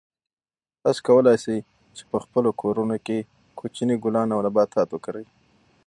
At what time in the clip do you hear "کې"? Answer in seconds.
3.05-3.17